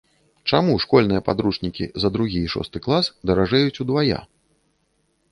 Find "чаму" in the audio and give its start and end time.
0.51-0.75